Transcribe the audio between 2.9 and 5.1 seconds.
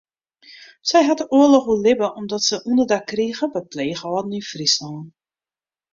krige by pleechâlden yn Fryslân.